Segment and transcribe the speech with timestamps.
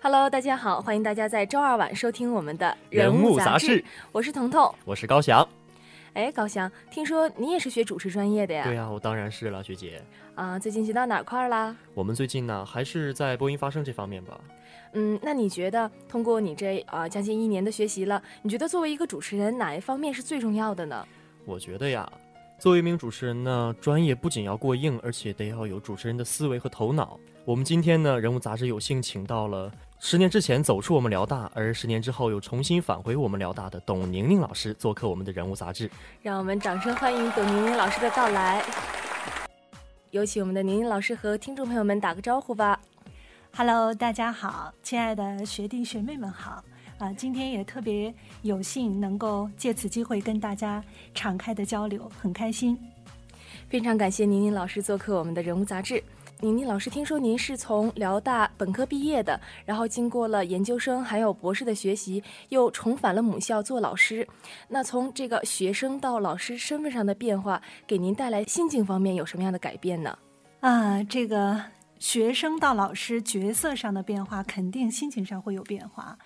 [0.00, 3.84] Hello，大家好，欢迎大家在周二晚收听我们的人物杂志。
[4.12, 5.46] 我是彤彤，我是高翔。
[6.14, 8.62] 哎，高翔，听说你也是学主持专业的呀？
[8.64, 10.00] 对呀，我当然是了，学姐。
[10.36, 11.74] 啊，最近学到哪块儿啦？
[11.94, 14.40] 我们最近呢，还是在播音发声这方面吧。
[14.92, 21.04] 嗯，那你觉得通过你这啊将近一年的学习了，你觉得作为一个主持人，哪一方面是最重要的呢？
[21.44, 22.08] 我觉得呀，
[22.60, 27.18] 作为一名主持人呢，专业不仅要过硬，而且得要有主持人的思维和头脑。
[27.44, 35.90] 我们今天呢，人物杂志有幸请到了十年之前走出我们辽大，而十年之后又重新返回我们辽大的董宁宁老师做客我们的人物杂志。
[36.22, 38.64] 让我们掌声欢迎董宁宁老师的到来。
[40.10, 42.80] 有请我们的宁宁老师和听众朋友们打个招呼吧。
[43.56, 46.62] Hello，大家好，亲爱的学弟学妹们好
[46.98, 47.12] 啊！
[47.14, 52.78] 今天也特别有幸能够借此机会跟大家敞开的交流，很开心。
[53.68, 56.02] 非常感谢宁宁老师做客我们的人物杂志。
[56.40, 64.26] 宁宁老师，听说您是从辽大本科毕业的，然后经过了研究生还有博士的学习，又重返了母校做老师。
[64.68, 70.16] 那从这个学生到老师身份上的变化，给您带来心境方面有什么样的改变呢？
[70.60, 71.60] 啊，这个。
[71.98, 76.16] 学生到老师角色上的变化，肯定心情上会有变化。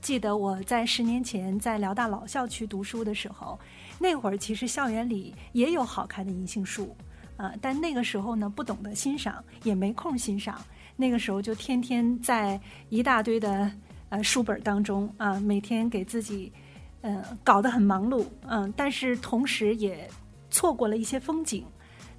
[0.00, 3.60] 记得我在十年前在辽大老校区读书的时候，
[3.98, 6.96] 那会儿其实校园里也有好看的银杏树，
[7.40, 10.60] 啊，但那个时候呢不懂得欣赏，也没空欣赏。
[10.96, 12.60] 那个时候就天天在
[12.90, 13.70] 一大堆的
[14.10, 16.52] 呃书本当中啊，每天给自己
[17.00, 20.06] 呃搞得很忙碌，嗯，但是同时也
[20.50, 21.64] 错过了一些风景。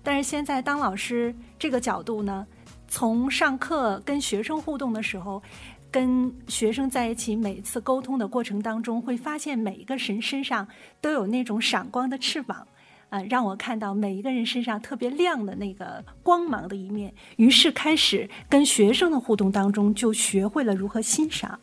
[0.02, 2.48] 但是现在当老师这个角度呢？
[2.94, 5.42] 从上课跟学生互动的时候，
[5.90, 10.68] 跟学生在一起，每次沟通的过程当中，会发现每一个人身上
[11.00, 12.68] 都有那种闪光的翅膀，
[13.12, 17.14] 啊，让我看到每一个人身上特别亮的那个光芒的一面。
[17.36, 21.60] 于是开始跟学生的互动当中，就学会了如何欣赏，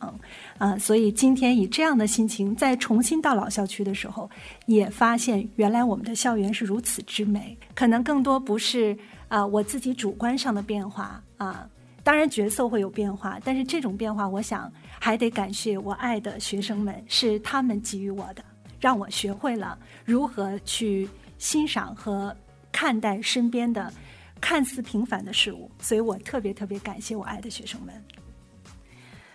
[0.58, 4.30] 啊，所以今天以这样的心情再重新到老校区的时候，
[4.66, 7.56] 也发现原来我们的校园是如此之美。
[7.74, 8.96] 可能更多不是。
[9.28, 11.68] 啊，我自己主观上的变化啊，
[12.02, 18.42] 当然角色会有变化，但是这种变化，我想还得感谢我爱的学生们，是他们给予我的，
[18.80, 21.06] 让我学会了如何去
[21.38, 22.36] 欣赏和
[22.70, 23.92] 看待身边的
[24.40, 27.94] 看似平凡的事物，所以我特别特别感谢我爱的学生们。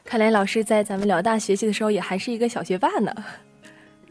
[0.03, 3.11] 看来老师在咱们辽大学习的时候，也还是一个小学霸呢。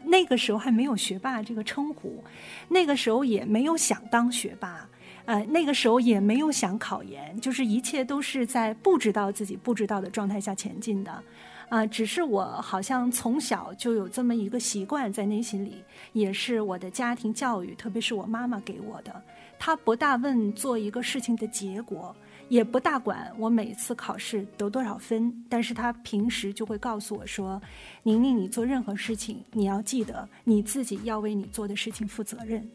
[0.05, 2.23] 那个时候还没有学霸这个称呼，
[2.67, 4.87] 那个时候也没有想当学霸。
[5.25, 11.23] 呃，那个时候也没有想考研，就是一切都是在不知道自己不知道的状态下前进的，
[11.69, 19.21] 啊，只是我好像从小就有这么一个习惯在内心里，也是我的家庭教育，特别是我妈妈给我的。
[19.57, 22.15] 她不大问做一个事情的结果，
[22.49, 27.61] 也不大管我每次考试得多少分，但是她平时就会告诉我说
[28.03, 32.69] ：“宁宁，你做任何事情，你要记得你自己要为你做的事情负责任。”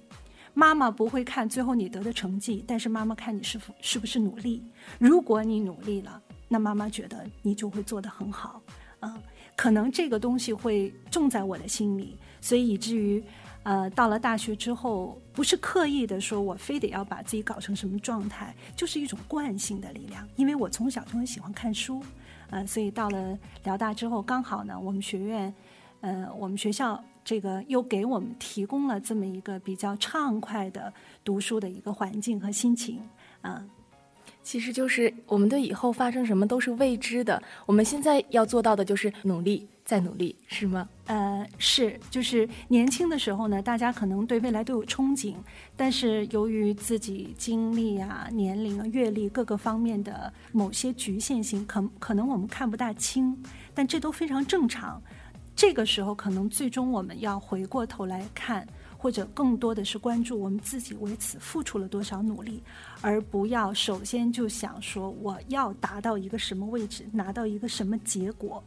[0.55, 4.61] 妈妈不会看最后你得的成绩，但是妈妈看你是否是不是努力。
[4.99, 8.61] 如果你努力了，那妈妈觉得你就会做得很好。
[9.01, 9.23] 嗯，
[9.55, 13.23] 可能这个东西会种在我的心里，所以以至于，
[13.63, 20.27] 呃，到了大学之后，不是刻意的说我非得要把自己搞成什么状态，就是一种惯性的力量。
[20.37, 22.03] 因为我从小就很喜欢看书，
[22.51, 25.55] 呃，所以到了辽大之后，刚好呢，我们学院，
[26.01, 27.03] 呃，我们学校。
[27.25, 30.91] 这个又给我们提供了这么一个比较畅快的
[31.23, 33.03] 读书的一个环境和心情，
[33.43, 33.63] 啊，
[34.49, 40.89] 其实就是我们对以后发生什么都是未知的，我们现在要做到的就是努力再努力，是吗？
[41.05, 45.35] 呃，是，就是年轻的时候呢，大家可能对未来都有憧憬，
[45.77, 53.37] 但是由于自己经历啊、年龄啊、阅历各个方面的某些局限性，可可能我们看不大清，
[53.75, 54.99] 但这都非常正常。
[55.55, 58.67] 这个时候，可能最终我们要回过头来看，
[58.99, 62.63] 或者更多的是关注我们自己为此付出了多少努力，
[63.01, 68.63] 而不要首先就想说我要达到一个什么位置，拿到一个什么结果。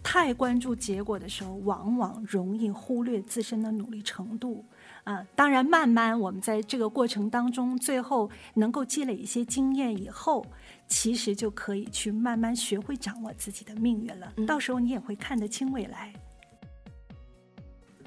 [0.00, 4.64] 太关注结果的时候，往往容易忽略自身的努力程度。
[5.02, 10.46] 啊，当然，慢慢我们在这个过程当中，最后能够积累一些经验以后，
[10.86, 14.32] 其实就可以去慢慢学会掌握自己的命运了。
[14.46, 16.12] 到时候你也会看得清未来。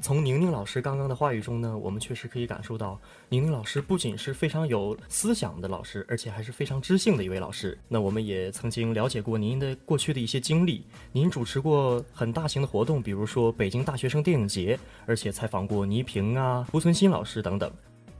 [0.01, 2.99] 从宁宁老师刚刚的话语中呢，我们确实可以感受到，
[3.29, 7.77] 宁宁老师不仅是非常有思想的老师，而且还是非常知性的一位老师。
[7.87, 17.71] 那我们也曾经了解过您的过去的一些经历，您主持过很大型的活动，比如说北京大学生电影节，而且采访过倪萍啊、濮存昕老师等等。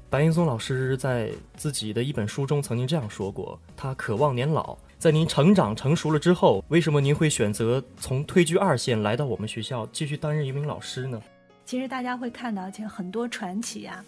[0.08, 4.78] 白岩松老师在自己的一本书中曾经这样说过：他渴望年老。
[5.00, 11.20] 在您成长成熟了之后，为什么您会选择从退居二线来到我们学校继续担任一名老师呢？
[11.66, 14.04] 其实大家会看到，其实很多传奇啊，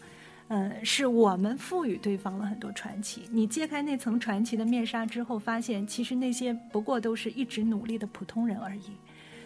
[0.50, 3.23] 嗯，是我们赋予对方了很多传奇。
[3.31, 8.91] 你揭开那层传奇的面纱之后，发现其实那些不过都是一直努力的普通人而已。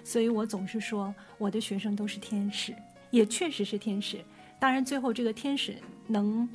[0.04, 2.74] 所以我总是说，我的学生都是天使，
[3.12, 4.18] 也确实是天使。
[4.58, 5.76] 当然，最后这个天使
[6.08, 6.48] 能，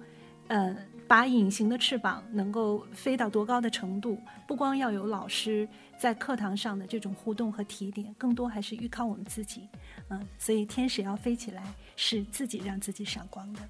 [0.49, 0.75] 呃，
[1.07, 5.69] 把隐形的翅膀能够飞到多高的程度，不光要有老师
[6.03, 9.69] 在课堂上的这种互动和提点，更多还是依靠我们自己。
[10.09, 11.63] 嗯，所以天使要飞起来，
[11.95, 13.61] 是自己让自己闪光的。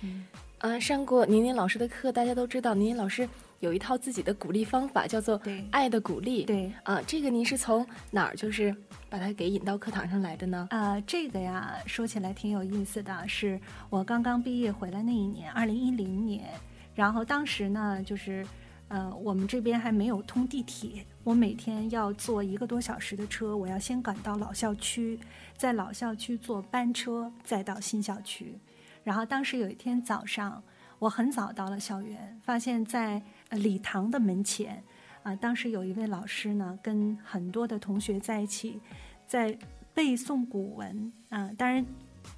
[0.00, 0.26] 嗯，
[0.58, 3.28] 呃，上过宁宁老师的课，大家都知道，宁宁老师。
[3.60, 5.40] 有一套自己的鼓励方法，叫做
[5.70, 6.44] “爱的鼓励”。
[6.44, 8.74] 对啊，这个您是从哪儿就是
[9.08, 10.66] 把它给引到课堂上来的呢？
[10.70, 13.58] 啊，这个呀，说起来挺有意思的，是
[13.88, 16.44] 我刚刚毕业回来那一年，二零一零年。
[16.94, 18.46] 然后当时呢，就是
[18.88, 25.18] 呃，我们这边还没有通地铁，我每天要坐一个多小时的车，我要先赶到老校区，
[25.56, 28.58] 在老校区坐班车，再到新校区。
[29.04, 30.62] 然后当时有一天早上，
[30.98, 33.22] 我很早到了校园，发现在。
[33.52, 34.82] 礼堂的门前，
[35.22, 38.80] 啊，当时有一位老师呢，跟很多的同学在一起，
[39.24, 39.56] 在
[39.94, 41.48] 背诵古文啊。
[41.56, 41.86] 当然，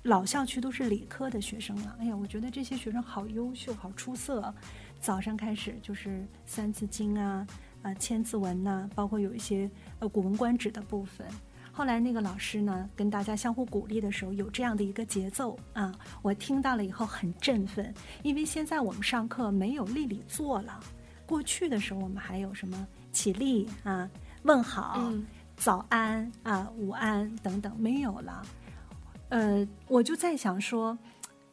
[0.02, 1.96] 老校区都是理科的学生了。
[1.98, 4.54] 哎呀，我觉得这些学生好优秀，好出色。
[5.00, 6.08] 早上开始就是
[6.44, 7.46] 《三字经》啊，
[7.82, 11.26] 啊，《千字文》呐，包括有一些呃《古文观止》的部分。
[11.72, 20.80] 后来那个老师呢，跟大家相互鼓励的时候，有这样的一个节奏啊，我听到了以后很振奋，因为现在我们上课没有立礼坐了。
[21.24, 24.10] 过去的时候，我们还有什么起立啊、
[24.42, 25.12] 问好、
[25.56, 28.42] 早安啊、午安等等，没有了。
[29.28, 30.98] 呃，我就在想说，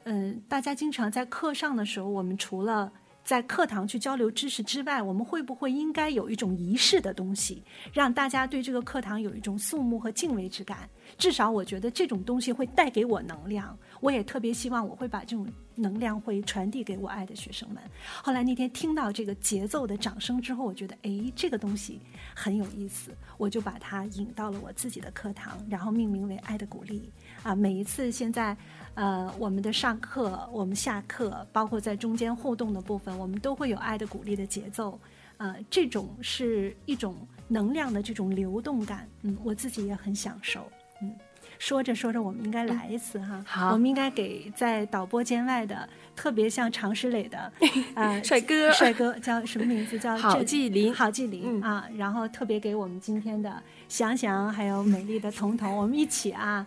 [0.06, 2.92] 嗯，大家经常在课上的时候，我们除了
[3.26, 10.88] 在课堂去交流知识之外，我们会不会应该有一种仪式的东西，让大家对这个课堂有一种肃穆和敬畏之感？
[11.18, 13.78] 至少我觉得这种东西会带给我能量。
[14.00, 15.46] 我也特别希望我会把这种。
[15.78, 17.84] 能量会传递给我爱的学生们。
[18.24, 22.00] 后来那天听到这个节奏的掌声之后，我觉得哎，这个东西
[22.34, 27.12] 很有意思，我就把它引到了我自己的课堂，然后命名为“爱的鼓励”。
[27.46, 28.58] 啊，每一次现在，
[28.96, 35.00] 呃，我们的上课、我们下课，包括在中间互动的部分，我们都会有“爱的鼓励”的节奏。
[35.38, 37.16] 呃，这种是一种
[37.48, 40.68] 能量的这种流动感，嗯，我自己也很享受，
[41.04, 41.14] 嗯。
[41.60, 43.42] 说着说着，我们应该来一次哈。
[43.48, 47.54] 好，我们应该给在导播间外的特别像常石磊的
[47.94, 49.98] 啊 帅哥，帅哥叫什么名字？
[49.98, 51.88] 叫郝继林，郝继林啊。
[51.96, 56.66] 然后特别给我们今天的想想还有美丽的彤彤，我们一起啊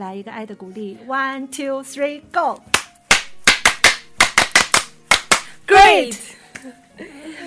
[0.00, 0.98] 来一个爱的鼓励。
[1.06, 2.60] One two three go。
[5.66, 6.16] Great。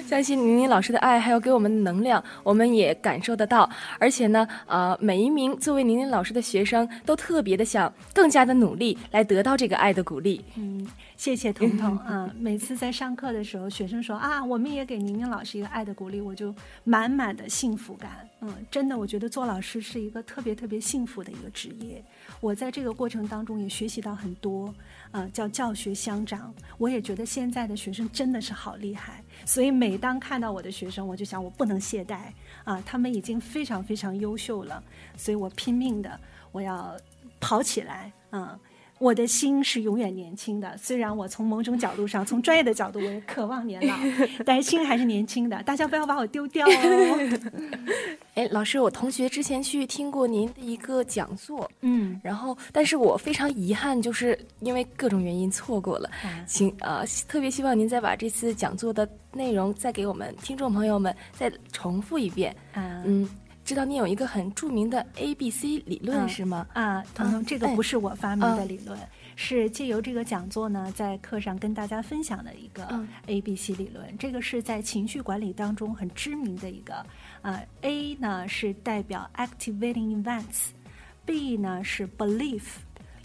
[0.08, 3.68] 相信宁宁老师的爱，还有给我们的能量，我们也感受得到。
[4.00, 10.44] 而且呢，呃，每一名作为宁宁老师的学生，都特别的想更加的努力，来得到这个爱的鼓励。
[10.56, 12.30] 嗯，谢谢彤彤啊！
[12.40, 16.54] 每次在上课的时候，学生说啊，我们也给宁宁老师一个爱的鼓励，我就
[16.84, 18.28] 满满的幸福感。
[18.42, 22.04] 嗯，真的，我觉得做老师是一个特别特别幸福的一个职业。
[22.40, 24.74] 我在这个过程当中也学习到很多，
[25.12, 26.54] 啊，叫教学相长。
[26.78, 32.24] 我也觉得现在的学生真的是好厉害，所以每当看到我的学生，我就想我不能懈怠
[32.64, 34.84] 啊，他们已经非常非常优秀了，
[35.16, 36.20] 所以我拼命的
[36.52, 36.96] 我要
[37.40, 38.60] 跑起来啊。
[39.04, 43.94] 我的心是永远年轻的，虽然我从某种角度上，从专业的角度，我也渴望年老，
[44.46, 45.62] 但是心还是年轻的。
[45.64, 47.40] 大家不要把我丢掉哦。
[48.36, 56.10] 哎，老师，我同学之前去听过您的一个讲座，嗯，然后，但是我非常遗憾，就是因为各种原因错过了，
[56.48, 63.30] 请呃，特别希望您再把这次讲座的内容再给我们听众朋友们再重复一遍，嗯。
[63.64, 66.68] 知道你有一个很著名的 A B C 理论是吗？
[66.74, 69.00] 啊，彤彤，这个不是我发明的理论，
[69.36, 74.18] 是借由这个讲座呢，在课上跟大家分享的一个 A B C 理论。
[74.18, 77.06] 这个是在情绪管理当中很知名的一个
[77.42, 82.64] 啊，A 呢是代表 activating events，B 呢是 belief，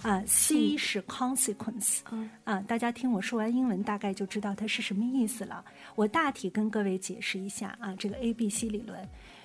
[0.03, 1.99] 啊，C 是 consequence。
[2.45, 5.65] 啊，大家听我说完英文，大概就知道它是什么意思了。
[5.97, 8.97] 我大体跟各位解释一下啊，这个 A B C 理论。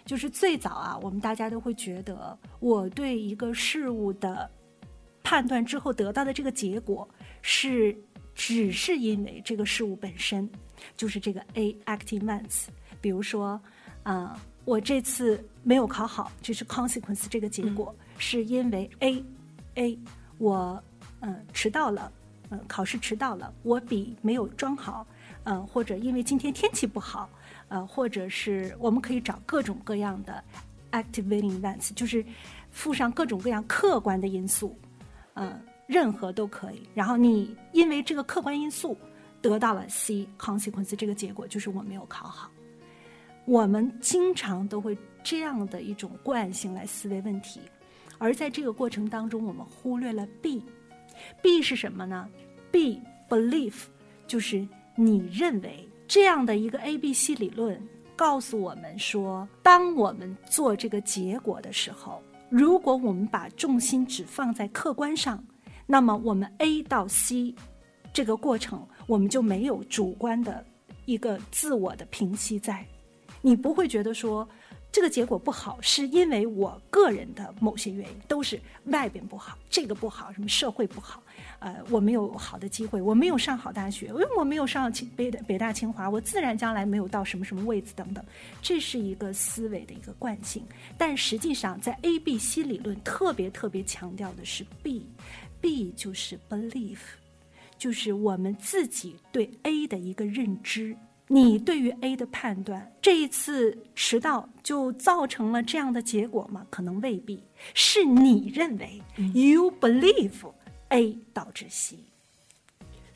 [0.06, 4.50] 就是最早啊，我们大家都会觉得，我对一个事物的
[5.24, 7.08] 判断之后得到的这个结果，
[7.42, 7.96] 是
[8.36, 10.50] 只是因为这个事物本身，
[10.98, 12.66] 就是这个 A acting events。
[13.00, 13.60] 比如说，
[14.04, 19.26] 啊，我这次没有考好，就是 consequence 这个结果，是因为 A
[19.76, 20.00] A
[20.38, 20.84] 我
[21.22, 22.12] 嗯迟到了，
[22.50, 25.06] 嗯考试迟到了，我笔没有装好。
[25.46, 27.30] 嗯，或者因为今天天气不好，
[27.74, 30.44] 呃，或者是我们可以找各种各样的
[30.92, 32.24] activating events，就是
[32.70, 34.78] 附上各种各样客观的因素，
[35.34, 36.88] 嗯，任何都可以。
[36.94, 38.96] 然后你因为这个客观因素
[39.42, 42.52] 得到了 C consequence 这个结果，就是我没有考好。
[43.46, 47.60] 我们经常都会这样的一种惯性来思维问题，
[48.20, 50.64] 而在这个过程当中，我们忽略了 B。
[51.42, 52.30] B 是什么呢
[52.72, 53.86] ？B belief
[54.28, 54.64] 就是
[54.96, 57.82] 你认为这样的一个 A B C 理论
[58.16, 65.44] 告诉我们说，当我们做这个结果的时候，如果我们把重心只放在客观上，
[65.88, 67.56] 那么我们 A 到 C
[68.14, 70.64] 这个过程，我们就没有主观的
[71.06, 72.86] 一个自我的平息在。
[73.42, 74.48] 你不会觉得说
[74.94, 81.24] 这个结果不好，是因为我个人的某些原因，都是外边不好，这个不好，什么社会不好，
[81.58, 88.24] 呃，我没有好的机会，我没有上好大学，因为我没有上清北北大清华，我自然将来没有到什么什么位子等等，
[88.62, 90.64] 这是一个思维的一个惯性。
[90.96, 97.00] 但实际上，在 A B C 理论特别特别强调的是 B，B 就是 belief，
[97.80, 100.96] 就是我们自己对 A 的一个认知。
[101.28, 106.68] 你对于 A 的判断，这一次迟到就造成了这样的结果吗？
[106.70, 107.42] 可能未必，
[107.74, 109.02] 是你认为
[109.34, 110.52] ，you believe
[110.90, 111.98] A 导致 C。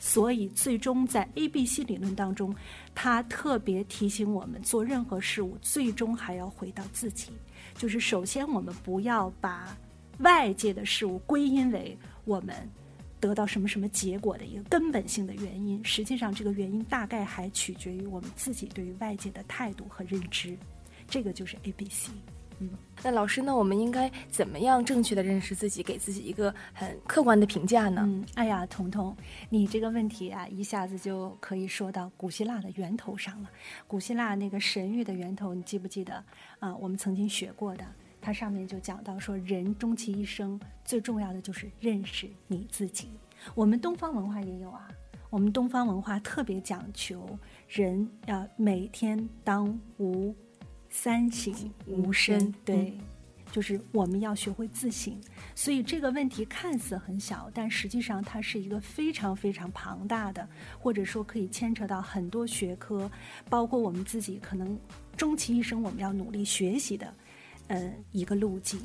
[0.00, 2.54] 所以，最终在 A、B、C 理论当中，
[2.94, 7.32] 他特别提醒我们，做任何事物最终还要回到自己。
[7.76, 9.76] 就是首先，我们不要把
[10.20, 12.54] 外界的事物归因为我们。
[13.20, 20.56] 得到什么什么结果的一个根本性的原因，实际上这个原因大概还取决于我们自己对于外界的态度和认知，
[21.08, 22.10] 这个就是 A B C。
[22.60, 22.70] 嗯，
[23.04, 23.54] 那老师那？
[23.54, 28.02] 我们应该怎么样正确的认识自己，给自己一个很客观的评价呢？
[28.04, 29.16] 嗯，哎呀，彤彤，
[29.48, 33.50] 你这个问题啊，一下子就可以说到古希腊的源头上了。
[33.86, 36.24] 古希腊那个神域的源头，你记不记得
[36.58, 36.74] 啊？
[36.78, 37.84] 我们曾经学过的。
[38.28, 43.08] 它上面就讲到说，人终其一生最重要的就是认识你自己。
[43.54, 44.86] 我们东方文化也有啊，
[45.30, 50.36] 我们东方文化特别讲求人要每天当无
[50.90, 51.54] 三省
[51.86, 53.00] 吾身，对，
[53.50, 55.18] 就是我们要学会自省。
[55.54, 60.46] 所以这个问题看似很小，但实际上它是一个非常非常庞大的，
[60.78, 63.10] 或者说可以牵扯到很多学科，
[63.48, 64.78] 包括我们自己可能
[65.16, 67.10] 终其一生我们要努力学习的。
[67.68, 68.80] 呃，一个路径，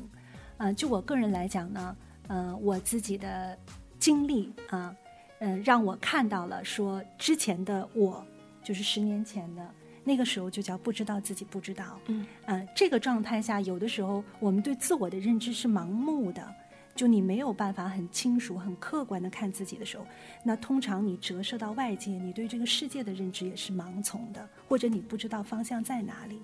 [0.58, 1.96] 呃，就我个人来讲呢，
[2.28, 3.58] 呃，我自己的
[3.98, 4.94] 经历啊，
[5.40, 8.24] 呃，让我看到了说之前的我，
[8.62, 9.68] 就是十年前的
[10.04, 16.54] 那个时候，就叫不知道自己不知道，嗯，呃，这个状态下，有的时候我们对自我的认知是盲目的。
[16.94, 20.06] 就你没有办法很清楚、很客观的看自己的时候，
[20.42, 26.40] 那通常你折射到外界，你对这个世界的认知也是盲从的，或者你不知道方向在哪里。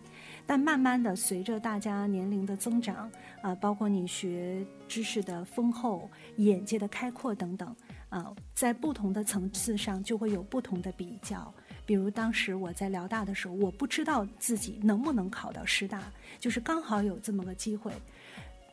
[0.47, 3.09] 但慢慢的，随着大家年龄的增长，
[3.41, 7.77] 啊，包括你学知识的丰厚、眼界的开阔等等，
[8.09, 11.53] 啊，在不同的层次上就会有不同的比较。
[11.87, 16.03] 比如当时我在辽大的时候，我不知道自己能不能考到师大，
[16.41, 17.93] 就是刚好有这么个机会。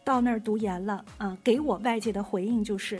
[0.08, 2.98] 到那儿读研了啊，给我外界的回应就是，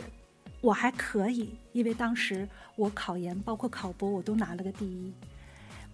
[0.60, 2.46] 我还可以，因为当时
[2.76, 5.10] 我考研包括考博我都拿了个第一。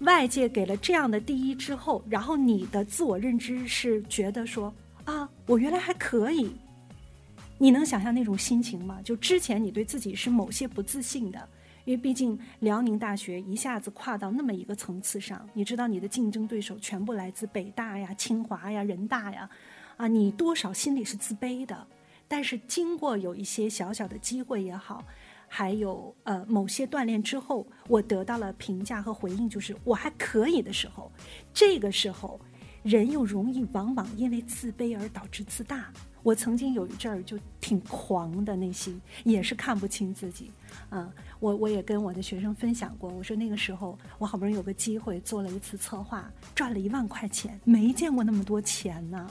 [0.00, 6.50] 外界给了这样的第一之后，然后你的自我认知是觉得说啊，我原来还可以。
[7.58, 8.98] 你能想象那种心情吗？
[9.04, 11.48] 就之前你对自己是某些不自信的，
[11.84, 19.48] 因为毕竟辽宁大学一下子跨到那么一个层次上，你知道你的竞争对手全部来自北大呀、清华呀、人大呀。
[19.96, 21.86] 啊，你多少心里是自卑的，
[22.26, 25.04] 但是经过有一些小小的机会也好，
[25.46, 31.10] 还有呃某些锻炼之后，我得到了评价和回应，就是我还可以的时候，
[31.52, 32.40] 这个时候
[32.82, 35.92] 人又容易往往因为自卑而导致自大。
[36.24, 40.50] 我曾经有一阵儿就挺狂的，内心也是看不清自己。
[40.88, 49.30] 啊，我我也跟我的学生分享过，我说那个时候我好不容易有个机会做了一次策划，赚了一万块钱，没见过那么多钱呢。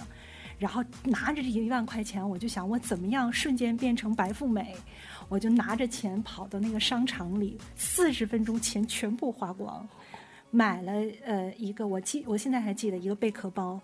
[0.57, 4.75] 然后拿着这一万块钱，我就想我怎么样瞬间变成白富美？
[5.29, 9.87] 我就拿着钱跑到那个商场里，四十分钟钱全部花光，
[10.51, 10.91] 买了
[11.25, 13.79] 呃一个我记我现在还记得一个贝壳包，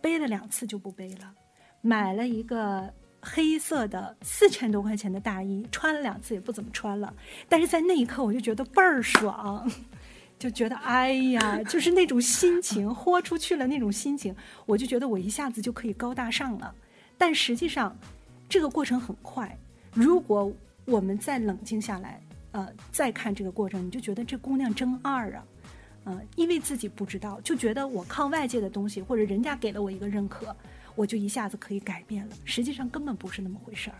[0.00, 1.32] 背了两次就不背了，
[1.80, 7.14] 买了一个黑色的四千多块钱的大衣，穿了两次也不怎么穿了，
[7.48, 9.70] 但是在那一刻我就觉得倍儿爽。
[10.40, 16.74] 就觉得哎呀， 就是那种心情，豁出去了那种心情，我就觉得我一下子就可以高大上了。
[17.18, 17.94] 但实际上，
[18.48, 19.54] 这个过程很快。
[19.92, 20.50] 如果
[20.86, 22.18] 我们再冷静下来，
[22.52, 25.44] 呃，再看这个过程，你就觉得这姑娘真二啊！
[26.04, 30.56] 呃，因为自己不知道，就觉得我靠外界的东西或者人家给了我一个认可，
[30.94, 32.34] 我就一下子可以改变了。
[32.46, 33.96] 实际上根本不是那么回事儿。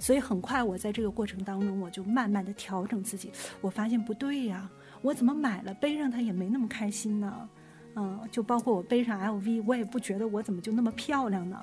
[0.00, 3.30] 所以很快，我在这个过程当中，我就慢慢的调整自己。
[3.60, 4.68] 我发现不对呀，
[5.02, 7.48] 我怎么买了背上它也没那么开心呢？
[7.96, 11.60] 嗯，就包括我背上 LV，我也不觉得我怎么就那么漂亮呢？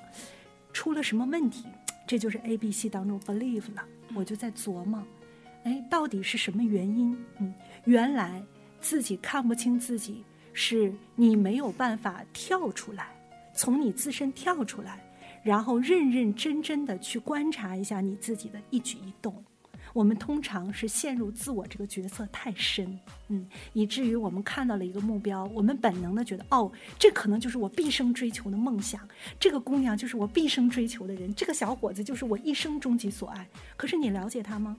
[0.74, 1.66] 出了什么问题？
[2.06, 3.84] 这就是 A B C 当中 believe 了。
[4.16, 5.04] 我就在琢磨，
[5.64, 7.18] 哎，到底是什么原因？
[7.40, 7.54] 嗯，
[7.86, 8.44] 原来
[8.80, 13.08] 自己看不清自己，是你没有办法跳出来，
[13.54, 15.04] 从你自身跳出来。
[15.44, 19.42] 然后认认真真的去观察一下你自己的一举一动。
[19.98, 23.00] 我们通常是陷入自我这个角色太深，
[23.30, 29.02] 嗯，以至于我们看到了一个目标，我们本能的觉得，哦，这可能就是我毕生追求的梦想，
[29.40, 33.50] 这个姑娘就是我毕生追求的人，这个小伙子就是我一生终极所爱。
[33.76, 34.78] 可是你了解他吗？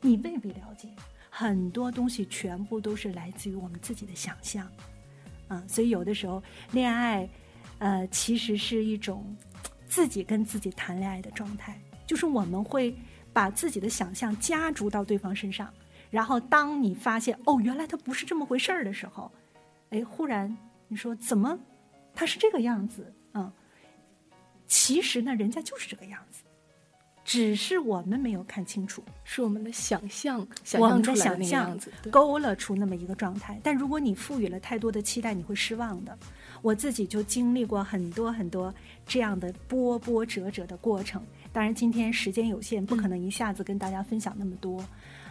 [0.00, 0.88] 你未必了解。
[1.28, 4.70] 很多东西全部都是来自于我们自己的想象，
[5.48, 7.28] 啊，所以有的时候恋爱，
[7.78, 9.36] 呃，其实是一种。
[9.86, 12.92] 自己跟自己谈恋爱的状态，就是我们会
[13.34, 15.68] 把自己的想象加注到对方身上，
[16.10, 19.30] 然后当你发现哦，原来他不是这么回事儿的时候，
[19.90, 20.56] 哎，忽然
[20.88, 21.58] 你说怎么
[22.14, 23.52] 他是这个样子嗯？
[24.66, 26.42] 其实呢，人家就是这个样子，
[27.24, 30.46] 只是我们没有看清楚，是我们的想象，
[30.78, 31.78] 我们的想象
[32.10, 33.60] 勾勒出那么一个状态。
[33.62, 36.16] 但如果你赋予了太多的期待，你会失望的。
[36.62, 38.74] 我自己就经历过很多很多
[39.06, 41.22] 这样的波波折折的过程，
[41.54, 44.84] 当然今天时间有限，不可能一下子跟大家分享那么多。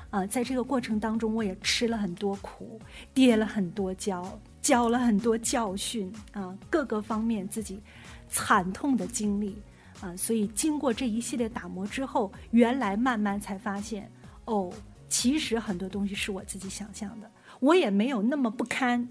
[0.10, 2.80] 啊，在这个过程当中，我也吃了很多苦，
[3.14, 7.82] 跌了很多跤，教了很多教训啊，各个方面自己
[8.30, 9.62] 惨痛的经历
[10.00, 14.10] 啊，所以经过这一系列打磨之后，原来慢慢才发现，
[14.46, 14.72] 哦，
[15.10, 19.06] 其实很多东西是我自己想象的，我也没有那么不堪。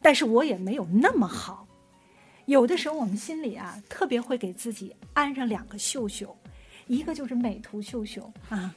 [0.00, 1.66] 但是我也没有那么好，
[2.44, 6.36] 有的时候我们心里啊特别会给自己安上两个秀秀，
[6.86, 8.74] 一个就是美图秀秀啊，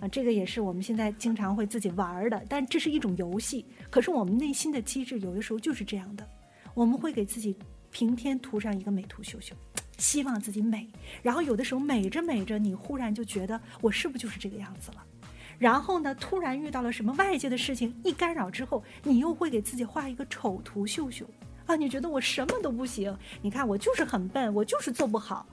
[0.00, 3.64] 啊这个也是我们现在经常会自己玩的，但这是一种游戏。
[3.90, 6.28] 可是我们内心的机制有的时候就是这样的，
[6.74, 7.56] 我们会给自己
[7.90, 9.54] 平添涂上一个美图秀秀，
[9.98, 10.88] 希望自己美。
[11.22, 15.04] 然后有的时候美着美着，你忽然就觉得我是不是就是这个样子了？
[15.58, 16.12] 然后呢？
[16.16, 21.24] 突然遇到了什么外界的事情一干扰之后，你又会给自己画一个丑图秀秀
[21.66, 21.76] 啊！
[21.76, 23.16] 你觉得我什么都不行？
[23.40, 25.46] 你看我就是很笨，我就是做不好。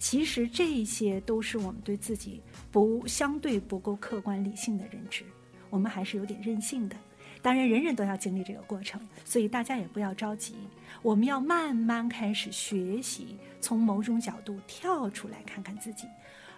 [0.00, 5.24] 其实这些都是我们对自己不相对不够客观理性的认知，
[5.68, 6.96] 我们还是有点任性的。
[7.42, 10.54] 当然，人人都要经历这个过程，所以大家也不要着急。
[11.02, 16.06] 我们要慢慢开始学习，从某种角度跳出来看看自己。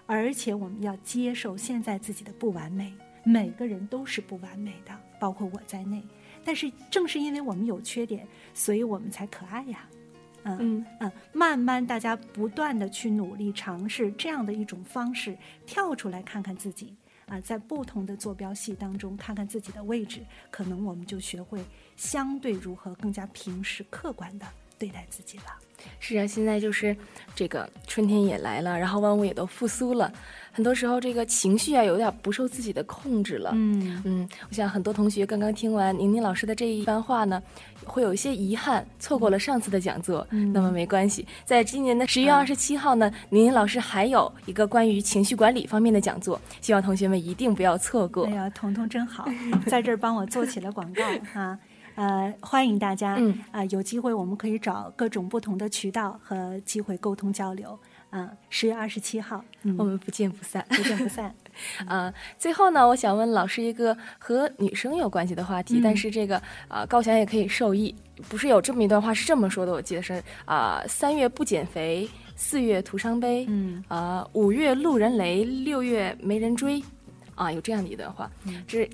[0.07, 2.93] 而且我们要接受现在自己的不完美，
[3.25, 6.03] 每个人都是不完美的，包括我在内。
[6.45, 9.89] 但是正是因为我们有缺点，所以我们才可爱呀。
[10.45, 21.65] 嗯嗯，慢慢大家不断的去努力尝试这样的一种方式，跳出来看看自己啊，在不同的坐标系当中看看自己的位置，可能我们就学会
[21.97, 24.47] 相对如何更加平实、客观的
[24.83, 25.45] 对待自己了。
[26.01, 26.97] 是啊，现在就是
[27.37, 30.12] 这个春天也来了，然后万物也都复苏了。
[30.51, 33.53] 很多时候，这个情绪啊，有点不受自己的控制了。
[33.55, 37.40] 嗯嗯，我想很多同学刚刚听完宁宁老师的这一番话呢，
[37.85, 40.27] 会有一些遗憾，错过了上次的讲座。
[40.53, 48.27] 那么没关系，在今年的十月二十七号呢，宁宁老师还有一个关于情绪管理方面的讲座，希望同学们一定不要错过。
[48.27, 49.29] 哎呀，彤彤真好，
[49.66, 51.59] 在这儿帮我做起了广告哈。
[51.95, 53.19] 呃，欢迎大家，
[53.51, 57.79] 啊，有机会我们可以找各种不同的渠道和机会沟通交流。
[58.11, 59.43] 啊，十月二十七号，
[59.79, 61.35] 我们不见不散，不见不散。
[61.87, 67.95] 啊， 最后呢，我想问老师一个和女生有关系的话题，但是这个啊，高翔也可以受益。
[68.29, 76.83] 不是有这么一段话是这么说的，我记得是啊，三月不减肥，四月徒伤悲，嗯，啊，五月路人雷，六月没人追，
[77.35, 78.31] 啊，有这样的一段话，
[78.67, 78.89] 这。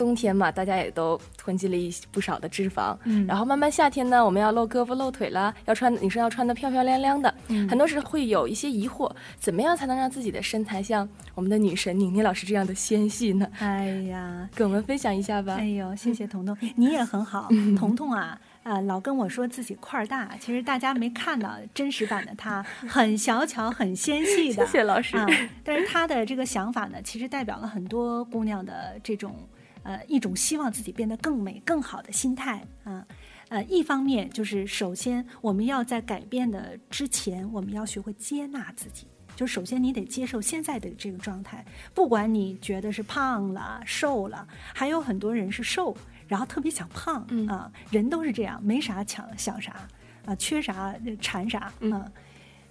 [0.00, 13.46] 冬天嘛，大家也都囤积了一不少的脂肪，嗯，然后慢慢夏天呢，我们要露胳膊露腿了，要穿女生要穿的漂漂亮亮的，嗯，很多时候会有一些疑惑，怎么样才能让自己的身材像我们的女神宁宁老师这样的纤细呢？
[13.58, 15.56] 哎呀， 跟我们分享一下吧。
[15.58, 24.64] 哎呦，谢谢彤彤，你也很好，彤彤啊， 啊，老跟我说自己块儿大，其实大家没看到真实版的她，很小巧，很纤细的。
[24.64, 25.26] 谢谢老师啊。
[25.62, 29.36] 但是她的这个想法呢，其实代表了很多姑娘的这种。
[29.82, 33.06] 呃，一种希望自己变得更美、更好的心态啊，
[33.48, 39.06] 呃，一方面就是首先我们要在改变的之前，我们要学会接纳自己。
[39.36, 41.64] 就首先你得接受现在的这个状态，
[41.94, 45.96] 不管你觉得是胖了、瘦了，还有很多人是瘦，
[46.28, 49.88] 然后特别想胖嗯啊，人都是这样，没啥抢想啥
[50.26, 52.12] 啊，缺啥馋啥嗯啊。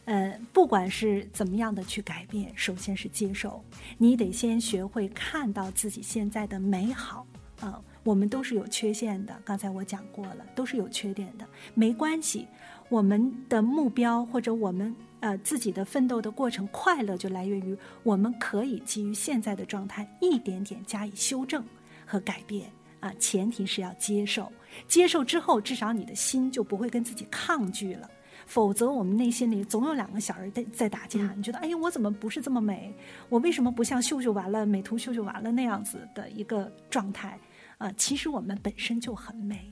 [0.10, 3.64] 呃，不管是怎么样的去改变，首先是接受，
[3.96, 7.28] 你得先学会看到自己现在的美好
[7.60, 7.80] 啊。
[8.04, 12.48] 我们都是有缺陷的，刚才我讲过了，都是有缺点的，没关系。
[12.90, 21.64] 我们的目标或者我们呃自己的奋斗的过程，快乐就来源于我们可以基于现在的状态一点点加以修正
[22.04, 22.68] 和改变
[23.00, 23.14] 啊。
[23.20, 24.52] 前提是要接受，
[24.88, 28.10] 接受之后，至少你的心就不会跟自己抗拒了。
[28.50, 31.20] 否则，我们内心里总有两个小人在在打架。
[31.38, 32.92] 你觉得，哎呀，我怎么不是这么美？
[33.30, 37.40] 我为什么不像秀秀完了、美图秀秀完了那样子的一个状态？
[37.78, 39.72] 啊，其实我们本身就很美，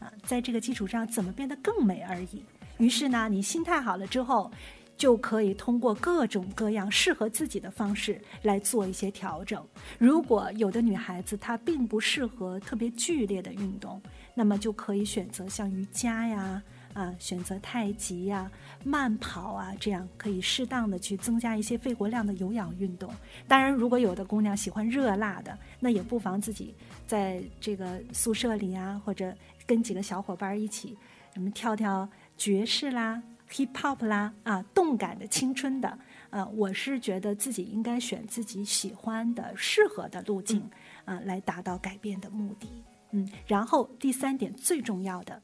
[0.00, 2.44] 啊，在这个基础上怎么变得更美而已。
[2.78, 4.50] 于是呢，你心态好了之后，
[4.96, 9.64] 就可以通过各种各样适合自己的方式来做一些调整。
[9.98, 14.02] 如果有的女孩子她并不适合特别剧烈的运动，
[14.34, 16.60] 那么就可以选择像瑜伽呀。
[16.96, 18.50] 啊，选择太极呀、
[18.82, 23.12] 慢跑啊，这样可以适当的去增加一些肺活量的有氧运动。
[23.46, 26.74] 当然，如果有的姑娘喜欢热辣的，那也不妨自己
[27.06, 29.30] 在这个宿舍里啊，或者
[29.66, 30.96] 跟几个小伙伴一起，
[31.34, 35.98] 什么跳跳爵士啦、hip hop 啦，啊，动感的、青春的。
[36.30, 40.68] 啊，我是觉得自己应该选自己喜欢的、适合的路径，
[41.04, 42.68] 啊，来达到改变的目的。
[43.12, 45.40] 嗯，然后第三点最重要的。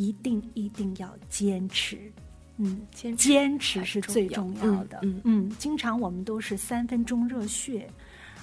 [0.00, 2.10] 一定一定要坚持，
[2.56, 4.98] 嗯，坚持是最重要的。
[5.02, 7.86] 嗯嗯，经常我们都是三分钟热血，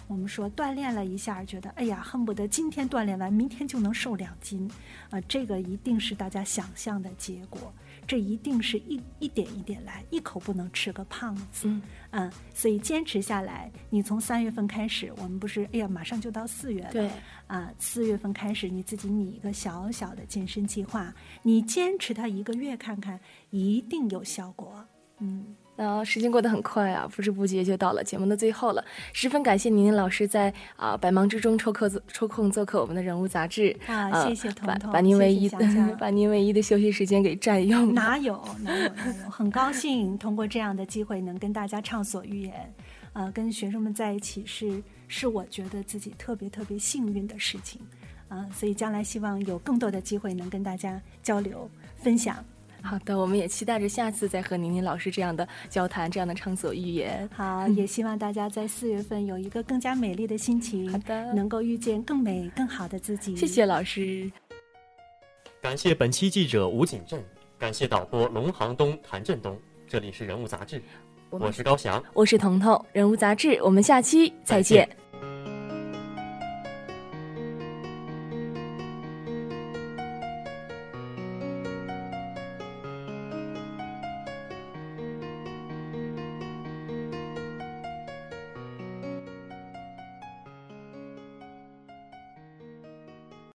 [0.08, 4.70] 我们说锻炼了一下，觉得哎呀，恨不得今天锻炼完，明天就能瘦两斤，
[5.10, 7.74] 啊，这个一定是大家想象的结果。
[8.08, 11.67] 这一定是一一点一点来，一口不能吃个胖子。
[11.67, 16.91] 嗯嗯，所以坚持下来，你从三月份开始，我们不是哎呀，马上就到四月了。
[16.91, 17.12] 对，
[17.48, 24.86] 啊，四月份开始，你自己拟一个小小的健身计划，你坚持它一个月看看，一定有效果。
[25.20, 25.54] 嗯。
[25.80, 28.84] 那时间过得很快啊，不知不觉就到了节目的最后了。
[29.13, 35.58] 十分感谢宁宁老师在啊百忙之中抽课抽空做客我们的人物杂志啊，谢谢彤彤，把把您唯一的
[36.00, 37.94] 把您唯一的休息时间给占用。
[37.94, 42.74] 哪有哪有哪有，很高兴通过这样的机会能跟大家畅所欲言，
[43.13, 47.80] 呃，跟学生们在一起是是我觉得自己特别特别幸运的事情，
[48.30, 52.44] 啊，所以将来希望有更多的机会能跟大家交流分享。
[52.82, 57.30] 好的，我们也期待着下次再和宁宁老师这样的交谈，这样的畅所欲言。
[57.36, 63.36] 好，也希望大家在四月份有一个更加美丽的心情，好的，能够遇见更美、更好的自己。
[63.36, 64.32] 谢谢老师，
[65.62, 67.22] 感谢本期记者吴景镇，
[67.60, 69.58] 感谢导播龙航东、谭振东。
[69.88, 70.82] 这里是人物杂志，
[71.30, 72.86] 我是高翔，我是彤彤。
[72.94, 74.88] 人物杂志，我们下期再见。
[74.88, 74.98] 再见